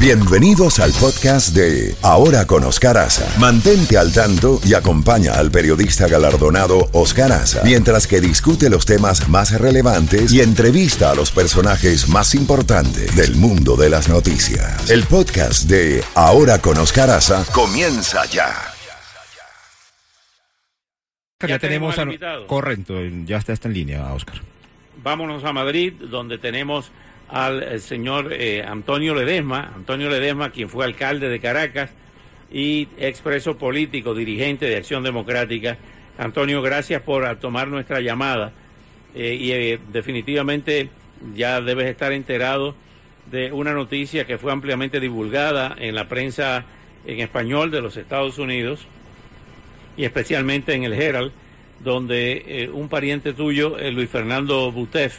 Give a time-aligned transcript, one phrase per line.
[0.00, 3.26] Bienvenidos al podcast de Ahora con Oscar Aza.
[3.40, 9.28] Mantente al tanto y acompaña al periodista galardonado Oscar Aza mientras que discute los temas
[9.28, 14.88] más relevantes y entrevista a los personajes más importantes del mundo de las noticias.
[14.88, 18.54] El podcast de Ahora con Oscar Aza comienza ya.
[21.40, 22.02] Ya, tenemos, tenemos a...
[22.02, 22.46] al invitado.
[22.46, 22.94] Correcto,
[23.24, 24.42] ya está, está en línea, Oscar.
[25.02, 26.92] Vámonos a Madrid, donde tenemos
[27.28, 31.90] al eh, señor eh, Antonio Ledesma, Antonio Ledesma, quien fue alcalde de Caracas
[32.50, 35.76] y expreso político, dirigente de Acción Democrática.
[36.16, 38.52] Antonio, gracias por tomar nuestra llamada
[39.14, 40.88] eh, y definitivamente
[41.34, 42.74] ya debes estar enterado
[43.30, 46.64] de una noticia que fue ampliamente divulgada en la prensa
[47.06, 48.86] en español de los Estados Unidos
[49.96, 51.32] y especialmente en el Herald,
[51.80, 55.18] donde un pariente tuyo, Luis Fernando Butef,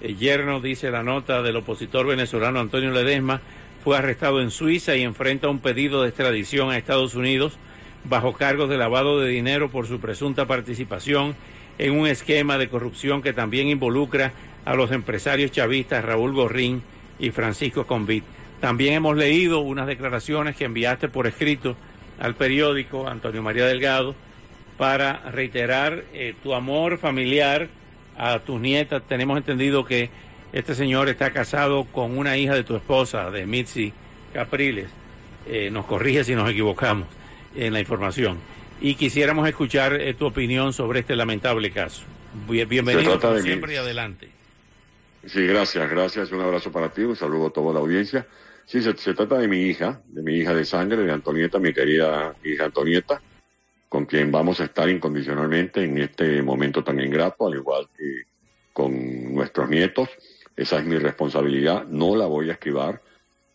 [0.00, 3.40] el yerno, dice la nota del opositor venezolano Antonio Ledesma,
[3.84, 7.58] fue arrestado en Suiza y enfrenta un pedido de extradición a Estados Unidos
[8.04, 11.34] bajo cargos de lavado de dinero por su presunta participación
[11.78, 14.32] en un esquema de corrupción que también involucra
[14.64, 16.82] a los empresarios chavistas Raúl Gorrín
[17.18, 18.24] y Francisco Convit.
[18.60, 21.76] También hemos leído unas declaraciones que enviaste por escrito
[22.18, 24.14] al periódico Antonio María Delgado
[24.76, 27.68] para reiterar eh, tu amor familiar
[28.20, 29.02] a tus nietas.
[29.08, 30.10] Tenemos entendido que
[30.52, 33.92] este señor está casado con una hija de tu esposa, de Mitzi
[34.34, 34.88] Capriles.
[35.46, 37.08] Eh, nos corrige si nos equivocamos
[37.54, 38.38] en la información.
[38.80, 42.02] Y quisiéramos escuchar eh, tu opinión sobre este lamentable caso.
[42.48, 44.28] Bien- Bienvenido como siempre y adelante.
[45.26, 46.30] Sí, gracias, gracias.
[46.32, 48.26] Un abrazo para ti, un saludo a toda la audiencia.
[48.66, 51.72] Sí, se, se trata de mi hija, de mi hija de sangre, de Antonieta, mi
[51.74, 53.20] querida hija Antonieta,
[53.90, 58.22] con quien vamos a estar incondicionalmente en este momento tan ingrato, al igual que
[58.72, 60.08] con nuestros nietos.
[60.56, 63.02] Esa es mi responsabilidad, no la voy a esquivar,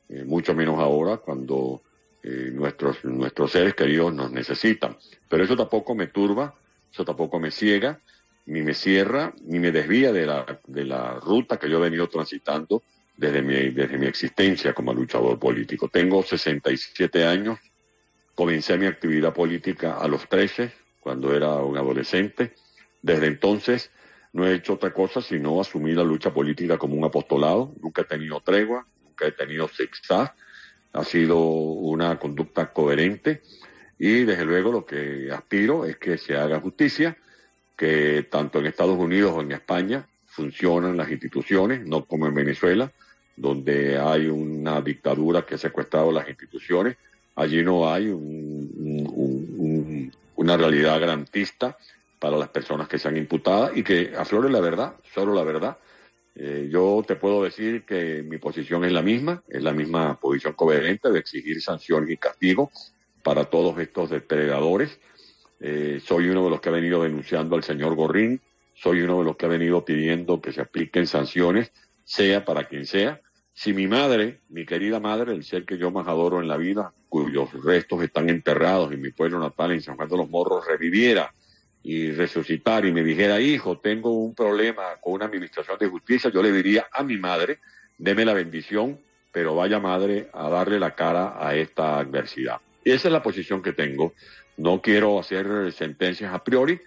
[0.10, 1.82] eh, mucho menos ahora cuando
[2.22, 4.98] eh, nuestros, nuestros seres queridos nos necesitan.
[5.30, 6.54] Pero eso tampoco me turba,
[6.92, 8.02] eso tampoco me ciega,
[8.48, 12.10] ni me cierra, ni me desvía de la, de la ruta que yo he venido
[12.10, 12.84] transitando
[13.16, 15.88] desde mi, desde mi existencia como luchador político.
[15.88, 17.58] Tengo 67 años,
[18.36, 22.54] comencé mi actividad política a los 13, cuando era un adolescente.
[23.02, 23.92] Desde entonces
[24.34, 27.74] no he hecho otra cosa sino asumir la lucha política como un apostolado.
[27.82, 30.36] Nunca he tenido tregua, nunca he tenido zigzag.
[30.94, 33.42] Ha sido una conducta coherente
[33.98, 37.18] y desde luego lo que aspiro es que se haga justicia,
[37.78, 42.92] que tanto en Estados Unidos o en España funcionan las instituciones, no como en Venezuela,
[43.38, 46.98] donde hay una dictadura que ha secuestrado las instituciones.
[47.36, 51.78] Allí no hay un- un- un- una realidad garantista
[52.20, 55.78] para las personas que sean imputadas y que aflore la verdad, solo la verdad.
[56.34, 60.54] Eh, yo te puedo decir que mi posición es la misma, es la misma posición
[60.54, 62.70] coherente de exigir sanciones y castigos
[63.24, 65.00] para todos estos depredadores.
[65.60, 68.42] Eh, soy uno de los que ha venido denunciando al señor Gorrín,
[68.74, 71.72] soy uno de los que ha venido pidiendo que se apliquen sanciones,
[72.04, 73.22] sea para quien sea.
[73.58, 76.92] Si mi madre, mi querida madre, el ser que yo más adoro en la vida,
[77.08, 81.34] cuyos restos están enterrados en mi pueblo natal, en San Juan de los Morros, reviviera
[81.82, 86.44] y resucitar y me dijera, hijo, tengo un problema con una administración de justicia, yo
[86.44, 87.60] le diría a mi madre,
[87.98, 89.00] deme la bendición,
[89.32, 92.58] pero vaya madre a darle la cara a esta adversidad.
[92.84, 94.14] Y esa es la posición que tengo.
[94.58, 96.82] No quiero hacer sentencias a priori,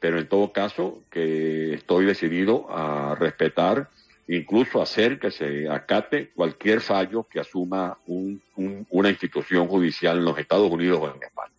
[0.00, 3.88] pero en todo caso que estoy decidido a respetar,
[4.28, 10.24] incluso hacer que se acate cualquier fallo que asuma un- un- una institución judicial en
[10.24, 11.52] los Estados Unidos o en España.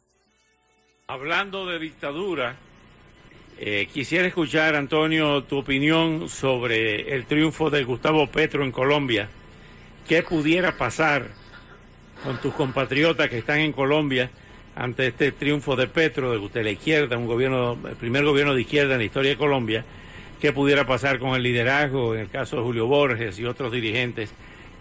[1.07, 2.56] Hablando de dictadura,
[3.57, 9.28] eh, quisiera escuchar, Antonio, tu opinión sobre el triunfo de Gustavo Petro en Colombia.
[10.07, 11.28] ¿Qué pudiera pasar
[12.24, 14.30] con tus compatriotas que están en Colombia
[14.75, 18.62] ante este triunfo de Petro, de, de la izquierda, un gobierno, el primer gobierno de
[18.62, 19.84] izquierda en la historia de Colombia?
[20.39, 24.31] ¿Qué pudiera pasar con el liderazgo, en el caso de Julio Borges y otros dirigentes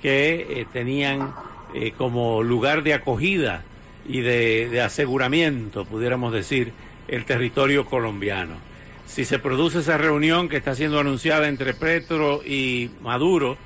[0.01, 1.35] que eh, tenían
[1.75, 3.65] eh, como lugar de acogida
[4.07, 6.73] y de, aseguramiento, pudiéramos decir,
[7.09, 8.57] el territorio colombiano.
[9.07, 13.59] Si se produce esa reunión que está siendo anunciada entre Petro y Maduro,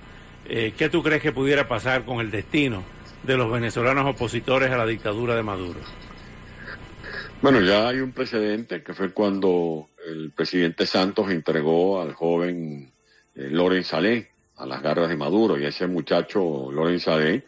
[0.48, 2.84] eh, ¿qué tú crees que pudiera pasar con el destino
[3.22, 5.80] de los venezolanos opositores a la dictadura de Maduro?
[7.42, 12.93] Bueno, ya hay un precedente que fue cuando el presidente Santos entregó al joven
[13.34, 17.44] eh, Loren Salé a las garras de Maduro y ese muchacho Loren Salé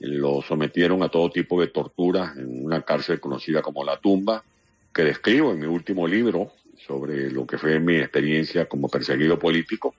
[0.00, 4.44] lo sometieron a todo tipo de torturas en una cárcel conocida como La Tumba,
[4.94, 9.94] que describo en mi último libro sobre lo que fue mi experiencia como perseguido político.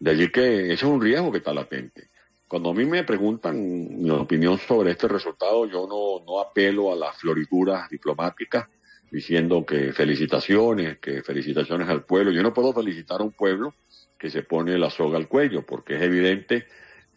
[0.00, 2.08] De allí que ese es un riesgo que está latente.
[2.48, 6.96] Cuando a mí me preguntan mi opinión sobre este resultado, yo no, no apelo a
[6.96, 8.66] las florituras diplomáticas
[9.10, 12.30] diciendo que felicitaciones, que felicitaciones al pueblo.
[12.30, 13.74] Yo no puedo felicitar a un pueblo
[14.18, 16.66] que se pone la soga al cuello, porque es evidente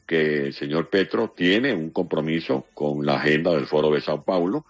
[0.05, 4.65] que el señor Petro tiene un compromiso con la agenda del Foro de Sao Paulo,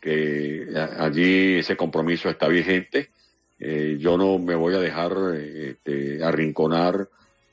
[0.00, 0.68] que
[0.98, 3.10] allí ese compromiso está vigente.
[3.58, 7.08] Eh, yo no me voy a dejar este, arrinconar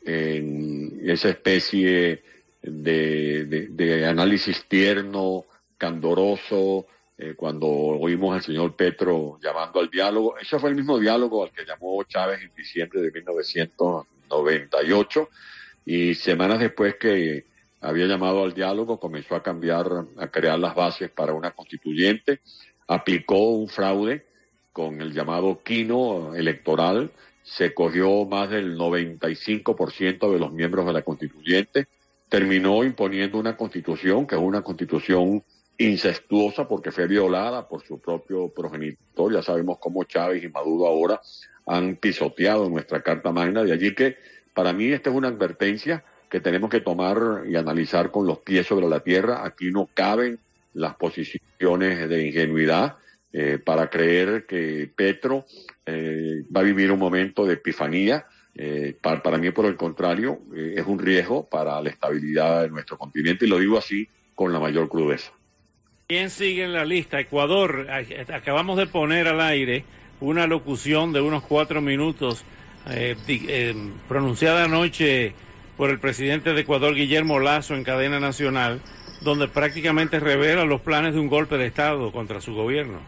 [0.05, 2.21] en esa especie
[2.61, 5.45] de, de, análisis tierno,
[5.77, 6.85] candoroso,
[7.23, 10.37] eh, cuando oímos al señor Petro llamando al diálogo.
[10.37, 15.29] Ese fue el mismo diálogo al que llamó Chávez en diciembre de 1998
[15.85, 17.45] y semanas después que
[17.79, 19.87] había llamado al diálogo comenzó a cambiar,
[20.17, 22.41] a crear las bases para una constituyente,
[22.87, 24.25] aplicó un fraude
[24.73, 31.03] con el llamado quino electoral, se cogió más del 95% de los miembros de la
[31.03, 31.87] constituyente,
[32.27, 35.41] terminó imponiendo una constitución que es una constitución
[35.77, 39.33] incestuosa porque fue violada por su propio progenitor.
[39.33, 41.21] Ya sabemos cómo Chávez y Maduro ahora
[41.65, 43.63] han pisoteado nuestra Carta Magna.
[43.63, 44.17] De allí que
[44.53, 48.67] para mí esta es una advertencia que tenemos que tomar y analizar con los pies
[48.67, 49.45] sobre la tierra.
[49.45, 50.39] Aquí no caben
[50.73, 52.97] las posiciones de ingenuidad
[53.31, 55.45] eh, para creer que Petro
[55.85, 60.75] eh, va a vivir un momento de epifanía eh, para, mí, por el contrario, eh,
[60.77, 64.59] es un riesgo para la estabilidad de nuestro continente y lo digo así con la
[64.59, 65.31] mayor crudeza.
[66.07, 67.19] ¿Quién sigue en la lista?
[67.19, 67.87] Ecuador,
[68.33, 69.85] acabamos de poner al aire
[70.19, 72.43] una locución de unos cuatro minutos
[72.89, 73.73] eh,
[74.09, 75.33] pronunciada anoche
[75.77, 78.81] por el presidente de Ecuador, Guillermo Lazo, en cadena nacional,
[79.21, 82.99] donde prácticamente revela los planes de un golpe de Estado contra su gobierno.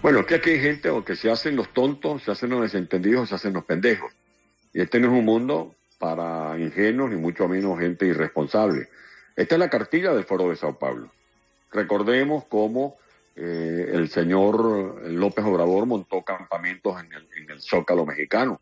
[0.00, 3.28] Bueno, que aquí hay gente o que se hacen los tontos, se hacen los desentendidos,
[3.28, 4.12] se hacen los pendejos.
[4.72, 8.88] Y este no es un mundo para ingenuos ni mucho menos gente irresponsable.
[9.34, 11.10] Esta es la cartilla del Foro de Sao Paulo.
[11.70, 12.96] Recordemos cómo
[13.36, 18.60] eh, el señor López Obrador montó campamentos en el, Zócalo mexicano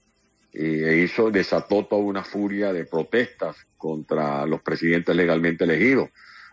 [0.53, 6.09] e hizo, desató toda una furia de protestas contra los presidentes legalmente elegidos.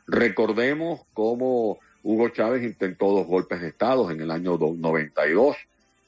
[0.07, 5.56] Recordemos cómo Hugo Chávez intentó dos golpes de Estado en el año 92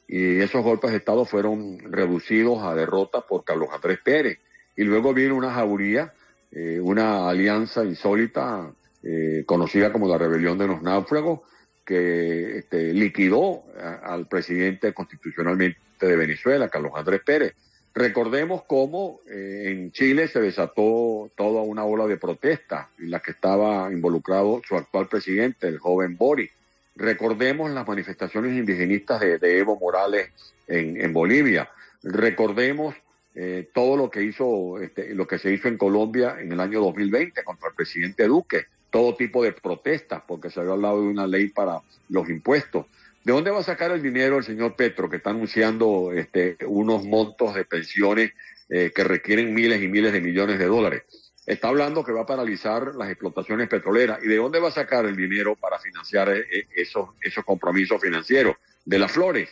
[0.07, 4.39] y esos golpes de Estado fueron reducidos a derrota por Carlos Andrés Pérez.
[4.75, 6.13] Y luego vino una jauría,
[6.51, 8.71] eh, una alianza insólita,
[9.06, 11.42] eh, conocida como la Rebelión de los Náufragos,
[11.86, 13.63] que este, liquidó
[14.04, 17.54] al presidente constitucionalmente de Venezuela, Carlos Andrés Pérez.
[17.96, 23.31] Recordemos cómo eh, en Chile se desató toda una ola de protesta en la que
[23.31, 26.51] estaba involucrado su actual presidente, el joven Boris.
[26.98, 30.30] Recordemos las manifestaciones indigenistas de, Evo Morales
[30.68, 31.69] en, Bolivia.
[32.04, 32.96] Recordemos
[33.34, 36.81] eh, todo lo que hizo, este, lo que se hizo en Colombia en el año
[36.81, 38.66] 2020 contra el presidente Duque.
[38.95, 42.86] Todo tipo de protestas, porque se había hablado de una ley para los impuestos.
[43.25, 47.03] ¿De dónde va a sacar el dinero el señor Petro, que está anunciando este, unos
[47.03, 48.31] montos de pensiones
[48.69, 51.03] eh, que requieren miles y miles de millones de dólares?
[51.45, 54.24] está hablando que va a paralizar las explotaciones petroleras.
[54.24, 58.01] ¿Y de dónde va a sacar el dinero para financiar eh, eh, esos, esos compromisos
[58.01, 58.56] financieros?
[58.86, 59.50] De las flores,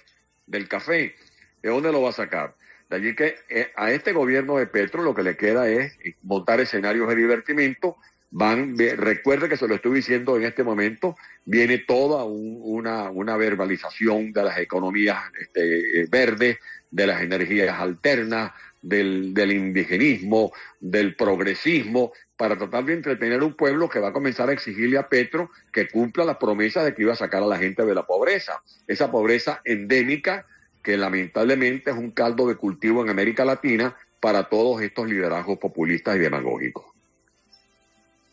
[0.47, 1.17] del café.
[1.61, 2.55] ¿De dónde lo va a sacar?
[2.89, 3.35] De allí que
[3.75, 7.97] a este gobierno de Petro lo que le queda es montar escenarios de divertimiento.
[8.35, 11.15] Van, recuerde que se lo estoy diciendo en este momento,
[11.45, 16.57] viene toda una, una verbalización de las economías este, verdes,
[16.89, 23.53] de las energías alternas, del, del indigenismo, del progresismo, para tratar de entretener a un
[23.53, 27.03] pueblo que va a comenzar a exigirle a Petro que cumpla las promesas de que
[27.03, 28.63] iba a sacar a la gente de la pobreza.
[28.87, 30.47] Esa pobreza endémica
[30.81, 36.15] que lamentablemente es un caldo de cultivo en América Latina para todos estos liderazgos populistas
[36.15, 36.92] y demagógicos.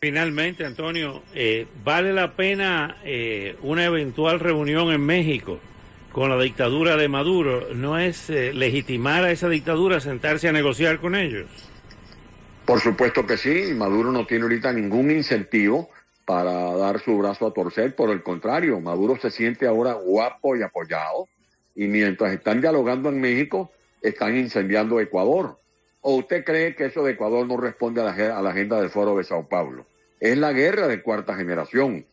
[0.03, 5.59] Finalmente, Antonio, eh, ¿vale la pena eh, una eventual reunión en México
[6.11, 10.99] con la dictadura de Maduro, ¿no es eh, legitimar a esa dictadura sentarse a negociar
[10.99, 11.45] con ellos?
[12.65, 15.91] Por supuesto que sí, Maduro no tiene ahorita ningún incentivo
[16.25, 20.63] para dar su brazo a torcer, por el contrario, Maduro se siente ahora guapo y
[20.63, 21.27] apoyado,
[21.75, 25.60] y mientras están dialogando en México, están incendiando Ecuador.
[26.01, 29.23] ¿O usted cree que eso de Ecuador no responde a la, agenda del Foro de
[29.23, 29.85] Sao Paulo?
[30.19, 32.05] Es la guerra de cuarta generación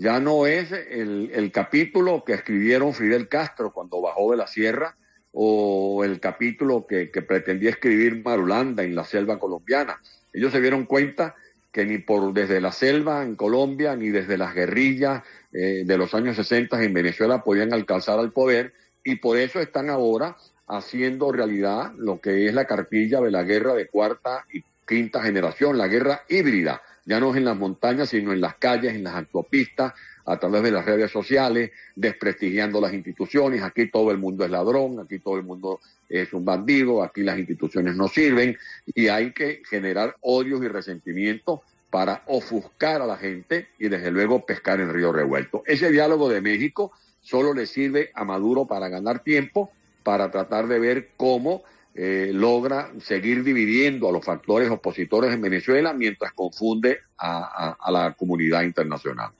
[0.00, 4.96] ya no es el, capítulo que escribieron Fidel Castro cuando bajó de la sierra
[5.30, 10.00] o el capítulo que, pretendía escribir Marulanda en la selva colombiana.
[10.32, 11.34] Ellos se dieron cuenta
[11.70, 16.14] que ni por desde la selva en Colombia ni desde las guerrillas eh, de los
[16.14, 18.72] años 60 en Venezuela podían alcanzar al poder
[19.04, 20.34] y por eso están ahora
[20.70, 25.76] haciendo realidad lo que es la cartilla de la guerra de cuarta y quinta generación,
[25.76, 29.14] la guerra híbrida, ya no es en las montañas, sino en las calles, en las
[29.14, 29.92] autopistas,
[30.24, 33.62] a través de las redes sociales, desprestigiando las instituciones.
[33.62, 37.38] Aquí todo el mundo es ladrón, aquí todo el mundo es un bandido, aquí las
[37.38, 41.60] instituciones no sirven y hay que generar odios y resentimientos
[41.90, 45.64] para ofuscar a la gente y desde luego pescar en río revuelto.
[45.66, 49.72] Ese diálogo de México solo le sirve a Maduro para ganar tiempo,
[50.02, 51.62] para tratar de ver cómo
[51.94, 57.90] eh, logra seguir dividiendo a los factores opositores en Venezuela mientras confunde a, a, a
[57.90, 59.30] la comunidad internacional.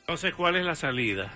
[0.00, 1.32] Entonces, ¿cuál es la salida?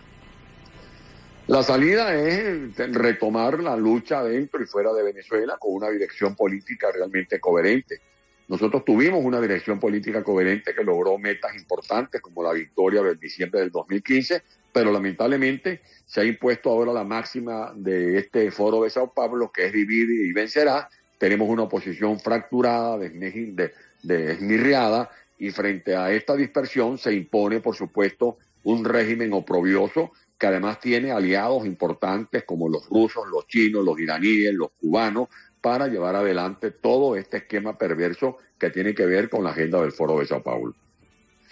[1.48, 6.88] La salida es retomar la lucha dentro y fuera de Venezuela con una dirección política
[6.92, 8.00] realmente coherente.
[8.48, 13.60] Nosotros tuvimos una dirección política coherente que logró metas importantes como la victoria del diciembre
[13.60, 14.42] del 2015,
[14.76, 19.64] pero lamentablemente se ha impuesto ahora la máxima de este foro de Sao Paulo, que
[19.64, 20.90] es vivir y vencerá.
[21.16, 22.98] Tenemos una oposición fracturada,
[24.02, 30.78] desmirriada, y frente a esta dispersión se impone, por supuesto, un régimen oprobioso que además
[30.78, 35.28] tiene aliados importantes como los rusos, los chinos, los iraníes, los cubanos,
[35.62, 39.92] para llevar adelante todo este esquema perverso que tiene que ver con la agenda del
[39.92, 40.74] Foro de Sao Paulo.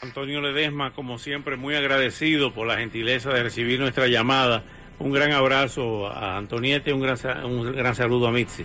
[0.05, 4.63] Antonio Ledesma, como siempre, muy agradecido por la gentileza de recibir nuestra llamada.
[4.99, 8.65] Un gran abrazo a Antonieta y un gran, un gran saludo a Mitzi.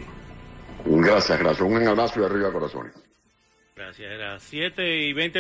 [0.86, 1.62] Gracias, gracias.
[1.62, 2.94] Un gran abrazo y arriba corazones.
[3.76, 4.12] Gracias.
[4.12, 5.38] Era 7 y 20.